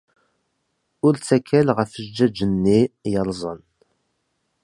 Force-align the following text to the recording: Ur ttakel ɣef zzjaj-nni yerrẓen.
Ur 1.05 1.13
ttakel 1.15 1.67
ɣef 1.77 1.91
zzjaj-nni 2.03 2.79
yerrẓen. 3.11 3.61